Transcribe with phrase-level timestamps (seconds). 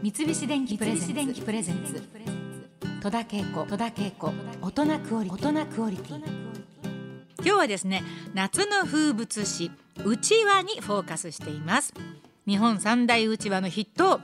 [0.00, 2.00] 三菱電機プレゼンツ。
[3.02, 3.66] 戸田恵子。
[3.66, 4.32] 戸田恵子。
[4.62, 6.16] 大人クオリ大人クオリティ。
[7.38, 9.72] 今日はですね夏の風物詩。
[10.04, 11.92] うちわにフォーカスしています。
[12.46, 14.20] 日本三大うちわの筆頭。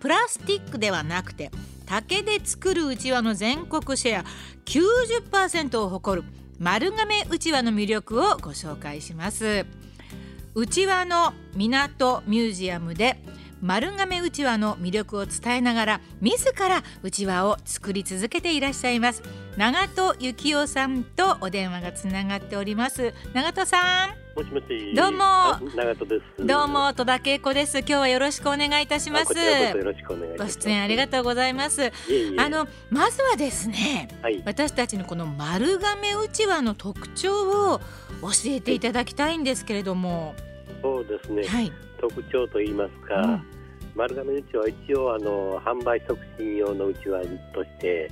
[0.00, 1.52] プラスチックではなくて
[1.86, 4.24] 竹で作るうちわの全国シェア。
[4.64, 6.28] 90%を誇る。
[6.58, 9.64] 丸亀うちわの魅力をご紹介します。
[10.56, 13.16] うちわの港ミュージアムで
[13.60, 19.22] 丸亀うちわの魅力を伝えながら自らうちわを作り続けていらっしゃいます
[19.56, 24.94] 長戸幸雄さんとお電話がつながっております長戸さんもしもし。
[24.94, 25.18] どうも。
[25.74, 26.46] 長戸です。
[26.46, 27.78] どうも戸田恵子です。
[27.78, 29.36] 今日はよろしくお願いいたします。
[29.36, 31.90] よろしくお願いご出演ありがとうございます。
[32.38, 37.80] あのまずはですね、はい、私たちのこの丸亀うちわの特徴を
[38.22, 40.36] 教えていただきたいんですけれども。
[40.82, 41.44] そうですね。
[41.44, 41.72] はい。
[42.00, 43.20] 特徴と言いますか。
[43.20, 43.58] うん。
[43.94, 47.20] 丸亀うちわは一応あの販売促進用のうちわ
[47.52, 48.10] として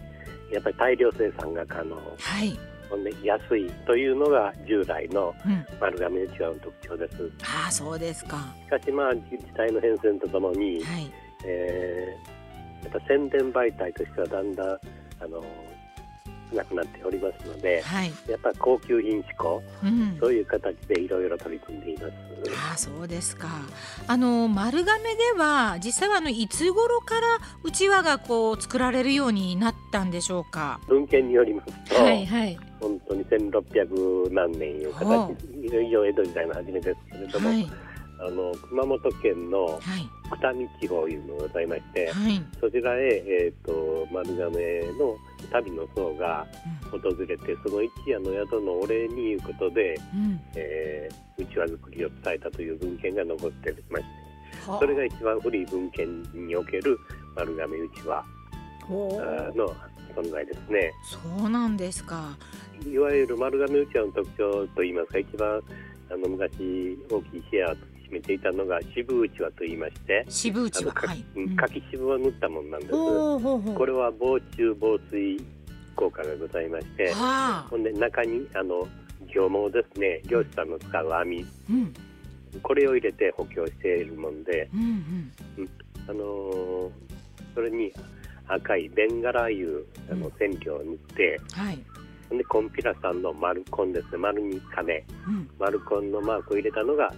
[0.53, 2.59] やっぱり大量生産が可能、はい、
[2.91, 5.33] ほんで安いというのが従来の
[5.81, 7.23] 丸亀うちわの特徴です。
[7.23, 8.55] うん、ああそうですか。
[8.65, 11.13] しかしまあ自治体の変遷とともに、はい、
[11.45, 15.45] えー、やっぱ宣伝媒体としてはだんだんあの
[16.51, 22.13] 少なくなっておりますので、はい、やっぱ高級品志向、うん、そういう形でいろいろ取り組んでいます。
[22.73, 23.49] あそうですか。
[24.07, 27.27] あの丸亀では実際はあのいつ頃から
[27.63, 30.81] うちわがこう作られるようになったんでしょうか？
[30.89, 37.71] 文献によりますと、はいはい、本当に1600何年いう形以上江戸時代の初めですけれども、はい
[38.19, 39.79] あの熊本県の
[40.39, 45.17] 北見地方いうのがございまして、はい、そちらへ、えーと、丸亀の
[45.53, 46.47] 旅の僧が
[46.91, 54.11] 訪れて、うん、その一夜の宿のお礼にいうことで、うん、えー、うちわ作りを伝えたという文献が残ってまして、
[54.67, 56.99] それが一番古い文献における
[57.37, 58.25] 丸亀うちわ
[58.89, 59.75] の
[60.17, 60.93] 存在ですね。
[61.05, 62.37] そうなんですか。
[62.85, 65.61] いわゆる丸亀うちわの特徴といいますか一番
[66.11, 71.25] あの昔大きいシェア占めていたのが渋うちわと言いまして渋うちわはい、
[71.57, 73.75] 柿渋を塗ったものなんです、ほうほうほう。
[73.75, 75.45] これは防虫防水
[75.95, 78.87] 効果がございましてはほんで中にあの
[79.35, 80.21] 漁網ですね。
[80.27, 81.95] 漁師さんの使う網、うん、
[82.63, 84.81] これを入れて補強しているもんで、うん
[85.59, 85.69] うん。
[86.09, 86.91] あのー
[87.55, 87.91] それに
[88.49, 91.79] 赤いベンガラいうあの染料を塗って、はい。
[92.29, 94.19] でコンピラさんの丸コンですね。
[94.19, 95.51] 丸に金、うん。
[95.59, 97.13] 丸コンのマークを入れたのが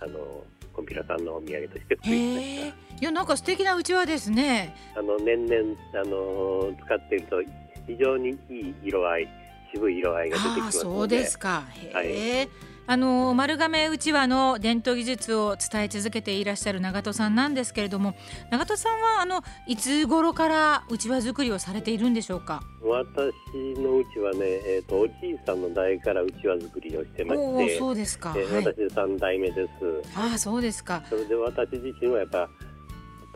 [0.00, 4.74] あのコンピラさんのお土産として作りましへえいやなんか素敵なうちわですね。
[4.94, 7.42] たあの年々あの使っていると
[7.86, 9.28] 非常にいい色合い
[9.72, 11.64] 渋い色合いが出てきますそうのでですか。
[11.94, 12.48] へえ、
[12.86, 18.14] あの丸亀うちわの伝統技術を伝え続けていらっしゃる長戸さんなんですけれども
[18.50, 22.62] 長戸さんはあのいつ頃からうちわ作りをされているんでしょうか？
[22.82, 29.68] 私のうちはね、えー、とおじいさんの代からうちわ作りをしてまおしておそうですか、えーはい、私3代目です。
[30.14, 31.02] ああそうですか。
[31.08, 32.48] それで私自身はやっぱ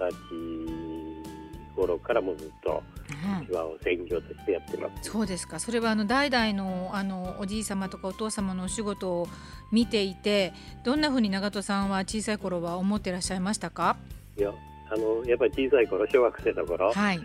[0.01, 0.88] 二十歳
[1.79, 2.83] 頃からもずっと
[3.25, 3.43] うん。
[3.43, 5.11] うちわを専業としてやってます。
[5.11, 5.59] そうですか。
[5.59, 9.29] それはあの代々のあのおじい様とかお父様のお仕事を
[9.73, 10.53] 見ていて
[10.85, 13.97] どんなふうに長戸さんは小さい頃は思ってらっしゃいましたか？
[14.37, 14.53] いや
[14.91, 17.19] あのやっぱり小さい頃小学生の頃はい、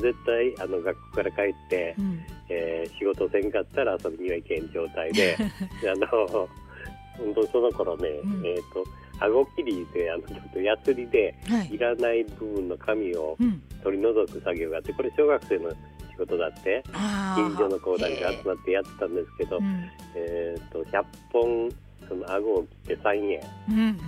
[0.00, 5.36] 絶対あの学校から帰って、うん、えー仕事せんかったら遊びには行けん状態で
[5.92, 6.48] あの
[7.18, 8.46] 本当その頃ね、うん。
[8.46, 8.84] えっ、と
[9.20, 11.74] 顎切りであのちょっとやつりではい。
[11.74, 15.76] いらない部分の紙をうん、取り除く作業があってこれ小学生の仕
[16.18, 16.82] 事だって
[17.34, 19.58] 近所の子たちがへ集まってやってたんですけど、
[20.14, 21.70] えっ、と100本
[22.08, 23.98] その顎を切って3円うん。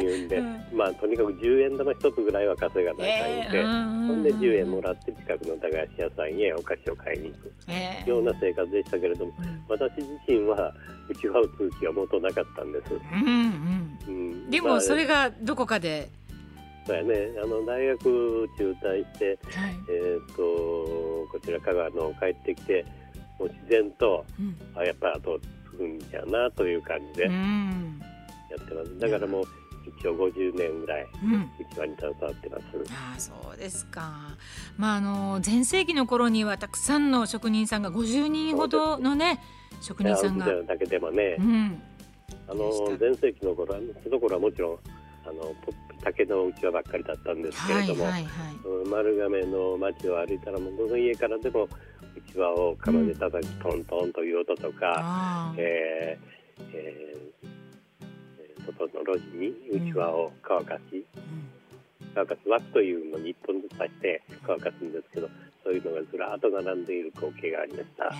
[0.00, 0.76] 言うんで、うん。
[0.76, 7.52] まあとにかく10円玉一つぐらいは稼がないかんで、ほんで10円もらって近くの駄菓子屋さんへお菓子を買いに行く。
[7.68, 8.08] えー。
[8.08, 9.64] ような生活でしたけれどもうん。
[9.68, 10.72] 私自身は
[11.08, 16.10] うちわを通気は元なかったんです、うんうんうん、でまあもそれがどこかで、
[16.86, 19.76] そうやねあの大学中退して、はい。
[19.88, 20.42] えー、と
[21.30, 22.84] こちら香川の帰ってきて
[23.38, 24.56] もう自然とうん。
[24.74, 25.46] あやっぱり後を継
[25.78, 28.02] ぐんじゃなという感じでうやん
[28.60, 29.44] ってます、だからもう
[30.00, 32.64] 一応50年ぐらいに携わってます。
[32.90, 34.36] ああそうですか。
[34.76, 39.40] まああの前世紀の頃にはたくさんの職人さんが50人ほどのね
[39.80, 40.46] 職人さんが。
[40.62, 41.82] だけでもね、うん
[42.48, 44.78] あのでした前世紀の頃あのはもちろん
[45.24, 48.56] あのポ竹のうちわばっかりだったんですけはれども、いはいはい。
[48.64, 51.68] うん丸亀の街を歩いたらもうどの家からでもう
[52.32, 57.52] ちわを釜で叩くトントンという音とか、えーえー
[58.64, 59.48] 外の路地に
[59.88, 61.52] うちわを乾かし、うん
[62.14, 65.30] 乾かす枠というのに一本ずつ刺して乾かすんですけど
[65.64, 68.12] そういうのがずらっと並んでいる光景がありました。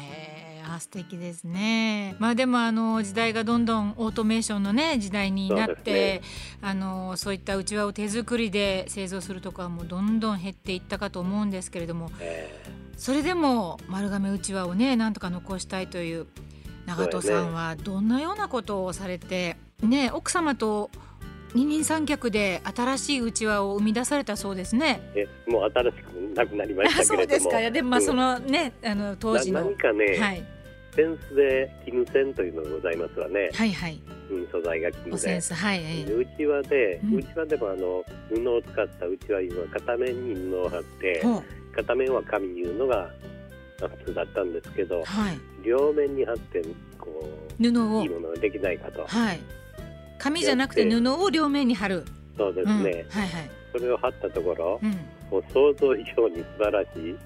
[0.62, 2.16] えー、あ素敵ですね。
[2.18, 6.22] まあでもあの時代がどんどんオートメーションのね時代になって、ね、
[6.60, 16.26] あのそういったうちわを手作りで製造するとかもどんどん減っていったかと思うんですけれども、えー、それでも丸亀うちわをねなんとか残したいという
[16.86, 20.90] 長門さんはどんなようなことをされてね奥様と
[21.54, 25.02] 二人三脚で新しいうちわを生み出されたそうですね。
[25.14, 27.70] えもう新しくなくなりました そうですか。
[27.70, 29.60] でもまあそのね、うん、あの当時の。
[29.60, 30.44] 何かね、はい、
[30.94, 33.50] センスで絹線というのがございますわね。
[33.54, 34.00] はいはい。
[34.30, 35.18] うん、素材が絹で。
[35.18, 36.04] センスはい。
[36.04, 41.22] うちわで、うちわでもあの布を使ったうちわいうのは片面に布を貼って、
[41.74, 43.10] 片面は紙いうのが
[43.80, 46.62] 普通だったんですけど、はい、両面に貼って
[46.98, 47.26] こ
[47.58, 49.06] う布をいいものができないかと。
[49.06, 49.40] はい。
[50.18, 52.04] 紙じゃなくて布を両面に貼る。
[52.36, 52.72] そうですね。
[52.72, 53.50] うん、はいはい。
[53.72, 54.90] それを貼ったところ、うん、
[55.30, 57.16] もう想像以上に素晴らしい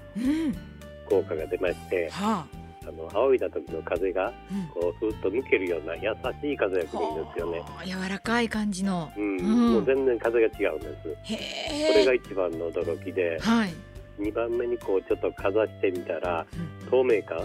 [1.09, 2.47] 効果が出まして、うんはあ、
[2.87, 4.33] あの仰いだ時の風が
[4.73, 7.61] こうふっと抜けるような優しい風が来るんですよね。
[7.85, 9.37] 柔らかい感じの、うん、
[9.73, 11.03] もう全然風が違うんです。
[11.03, 13.73] これが一番の驚きで、はい、
[14.19, 16.45] 2番目にこうちょっとかざしてみたら、
[16.89, 17.39] 透明感。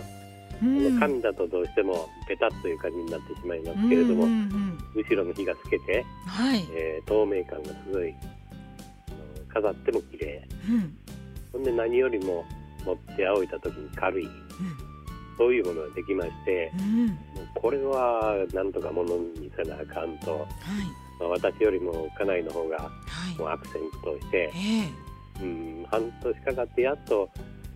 [1.00, 4.26] 紙だとどうしてもペタッという感じになってしまいますけれども、
[4.94, 6.64] 後ろの火がつけて、はい。
[6.72, 8.14] えー、透明感がすごい
[9.52, 10.96] 飾っても綺麗、うん、
[11.52, 12.44] ほんで何よりも
[12.84, 14.30] 持って仰いだ時に軽い、うん、
[15.38, 17.16] そういうものができまして、うん、もう
[17.54, 20.48] これはなんとかものにせなあかんと、はい。
[21.20, 22.90] まあ、私よりも家内の方が
[23.38, 24.52] もうアクセントとして、
[25.38, 27.30] はい、うん、半年かかってやっと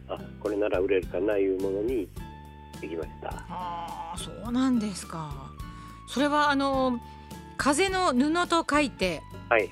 [0.09, 2.09] あこれなら売れるかないうものに
[2.81, 3.45] できました。
[3.49, 5.51] あそうなんですか。
[6.09, 7.01] それはあの
[7.57, 9.71] 風の布と書いてはい。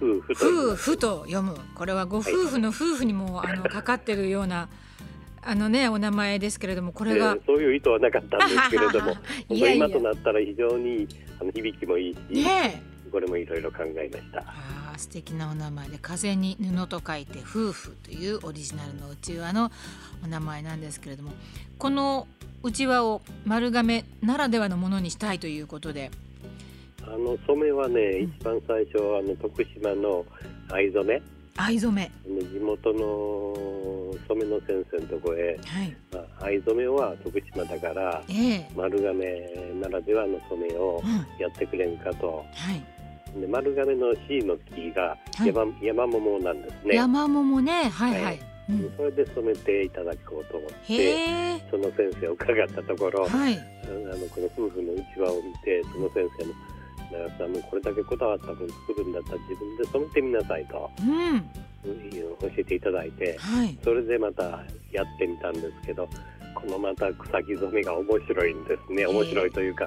[0.00, 1.56] 夫婦と夫婦と読む。
[1.74, 4.68] これはご夫婦の夫婦にも、はい、あのかかってるような
[5.46, 9.12] あのねお名前ですけれどもこれが、えー、そういう意図はなかったんですけれども
[9.50, 9.86] いやいや。
[9.86, 11.06] 今となったら非常に
[11.40, 12.82] あの響きもいいし、ね、
[13.12, 14.40] これもいろいろ考えました。
[14.40, 15.88] あ素敵なお名前。
[15.88, 19.70] で風に布と書いて夫婦というオリジナルのうちわの
[20.24, 21.32] お名前なんですけれども
[21.78, 22.26] この
[22.62, 26.10] うちわを丸亀ならではのものにしたいということで。
[27.06, 30.24] あの染めはね、うん、一番最初あの徳島の
[30.70, 31.22] 藍染め。
[31.56, 32.10] 藍染め。
[32.42, 33.93] 地元の
[34.28, 35.96] 染めの先生のとこへ、はい。
[36.12, 41.02] まあ、藍染めは徳島だから、えー、丸亀ならではの染めを
[41.38, 43.40] やってくれんかと、うんはい。
[43.40, 46.94] で丸亀の C の木が山はい、山桃なんですね。
[46.94, 48.24] 山桃ね、はいはい。
[48.24, 48.40] はい、
[48.70, 56.54] うん、それで染めていただこうと思ってその先生を伺ったところ、はい、あのこの夫婦のうちわを見てその先生の
[57.12, 61.50] 長瀬さんもこれだけこだわった分作るんだったら自分で染めてみなさいと、うん、
[61.84, 64.42] 教えていただいて、はい、それでまた
[64.92, 66.08] やってみたんですけど
[66.54, 69.06] このまた草木染めが面白いんですね。
[69.06, 69.86] 面白いというか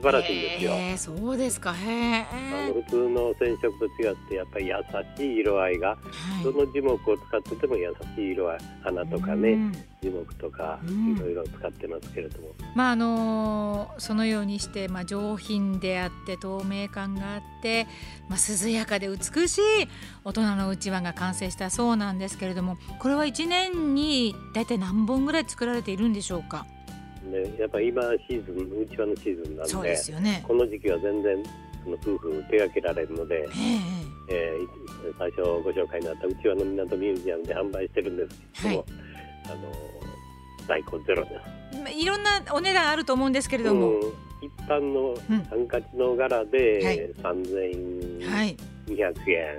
[0.00, 0.72] 素晴らしいんですよ。
[0.74, 1.74] えー、そうですか。
[1.74, 4.74] へあの普通の染色と違ってやっぱり優
[5.16, 5.96] しい色合いが、は
[6.40, 12.48] い、どの樹木を使ってても優しい色合い花とかね、うん、樹木とかいろいろ使ってますけれども。
[12.76, 17.88] まああのー、そのようにしてまあ上品であって透明感があって、
[18.28, 19.62] まあ涼やかで美しい
[20.24, 26.66] 大人のうちわが完成したそうなんですけれども、これは一年に大体何本ぐらい作られているんでしょうか？
[27.24, 31.42] ね、やっぱり今シーズン、うちわのシーズンなんで、ですよね、この時期は全然
[31.84, 38.86] その夫婦手がけられるので、えー、えー、最初ご紹介になったうちわの港ミュージアムで販売してるんですけども、はい、
[39.46, 39.56] あの
[40.66, 41.98] 在庫ゼロです。
[41.98, 43.98] いろんなお値段あると思うんですけれども、うん、
[44.42, 45.14] 一般の
[45.48, 48.56] ハンカチの柄で3200円、はい。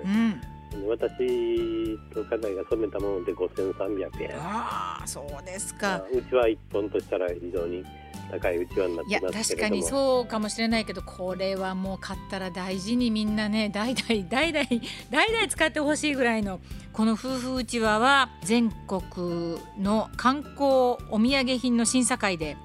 [0.06, 0.42] うん
[0.88, 4.36] 私と家内が染めたもので5300円。
[4.36, 7.84] ああそうですか、うちは1本としたら非常に
[8.32, 14.68] 高いうちわになってます確かにそうかもしれないけどこれはもう買ったら大事にみんなね代々代々
[15.10, 16.60] 代々使ってほしいぐらいの
[16.94, 22.58] この夫婦うちわは全国の観光お土産品の審査会で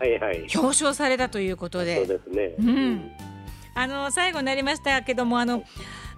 [0.00, 3.12] 表彰されたということで、そうですね、うん、
[3.74, 5.64] あの最後になりましたけどもあの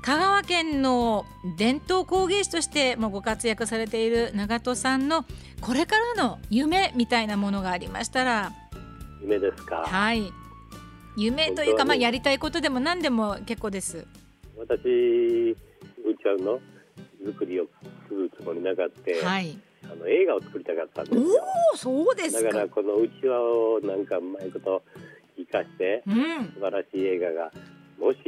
[0.08, 1.26] 香川県の
[1.58, 5.26] 伝統工芸士としてもご活躍されている長門さんの
[5.60, 8.52] これからの夢みたいなものがありましたら。
[9.20, 9.84] 夢ですか？
[9.86, 10.32] はい。
[11.18, 14.06] 夢というか、まあ、やりたいことでも何でも結構です。
[14.56, 15.54] 私う
[16.16, 16.58] ちわの
[17.26, 17.66] 作りを
[18.08, 21.22] するつもりなかって、はい、あの映画を作りたかったんですよ。
[21.74, 24.82] おそうですだからこのうちわをなんかうまいこと
[25.36, 26.14] 生かして、うん、
[26.54, 27.52] 素晴らしい映画が
[28.00, 28.18] もし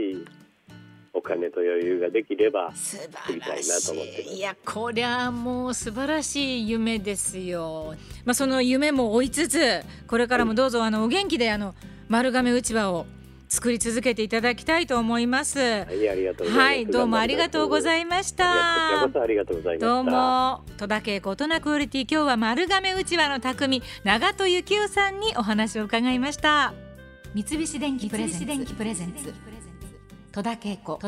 [1.12, 3.94] お金と余裕ができれば素晴らし
[4.32, 7.94] いいやこりゃもう素晴らしい夢ですよ。
[8.24, 11.74] まあその夢も追いつつこれからもどうぞあのお元気であの
[12.08, 13.06] 丸亀うちわを
[13.48, 15.58] 作り続けていただきたいと思います。
[15.58, 16.58] はい、ありがとうございます。
[16.58, 19.02] はい、どうもありがとうございました。
[19.02, 19.86] ありがとうございました。
[19.86, 26.72] どうも戸田恵子大人クオリティ今日は丸亀うちわの匠長戸幸雄さんにお話を伺いました。
[27.34, 29.59] 三菱電機プレゼンツ。
[30.32, 30.98] 戸田恵子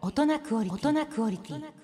[0.00, 1.77] 大人クオリティ。